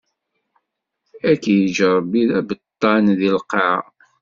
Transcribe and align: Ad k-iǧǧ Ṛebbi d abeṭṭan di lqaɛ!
Ad 1.29 1.37
k-iǧǧ 1.43 1.77
Ṛebbi 1.95 2.21
d 2.29 2.31
abeṭṭan 2.39 3.03
di 3.19 3.29
lqaɛ! 3.37 3.79